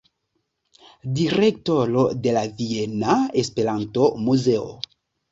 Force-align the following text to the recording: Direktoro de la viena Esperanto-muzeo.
Direktoro 1.17 2.05
de 2.23 2.33
la 2.37 2.41
viena 2.61 3.17
Esperanto-muzeo. 3.43 4.65